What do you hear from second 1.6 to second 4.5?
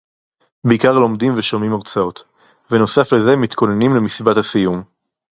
הַרְצָאוֹת, וְנוֹסָף לְזֶה מִתְכּוֹנְנִים לִמְסִיבַּת